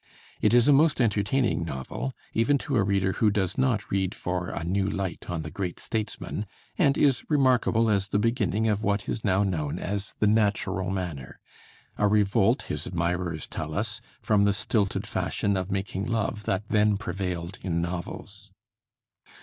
It 0.41 0.55
is 0.55 0.67
a 0.67 0.73
most 0.73 0.99
entertaining 0.99 1.63
novel 1.63 2.13
even 2.33 2.57
to 2.65 2.75
a 2.75 2.83
reader 2.83 3.11
who 3.11 3.29
does 3.29 3.55
not 3.55 3.91
read 3.91 4.15
for 4.15 4.49
a 4.49 4.63
new 4.63 4.87
light 4.87 5.29
on 5.29 5.43
the 5.43 5.51
great 5.51 5.79
statesman, 5.79 6.47
and 6.75 6.97
is 6.97 7.23
remarkable 7.29 7.87
as 7.87 8.07
the 8.07 8.17
beginning 8.17 8.67
of 8.67 8.81
what 8.81 9.07
is 9.07 9.23
now 9.23 9.43
known 9.43 9.77
as 9.77 10.13
the 10.13 10.25
"natural" 10.25 10.89
manner; 10.89 11.39
a 11.99 12.07
revolt, 12.07 12.63
his 12.63 12.87
admirers 12.87 13.45
tell 13.45 13.75
us, 13.75 14.01
from 14.19 14.45
the 14.45 14.53
stilted 14.53 15.05
fashion 15.05 15.55
of 15.55 15.69
making 15.69 16.07
love 16.07 16.45
that 16.45 16.69
then 16.69 16.97
prevailed 16.97 17.59
in 17.61 17.79
novels. 17.79 18.51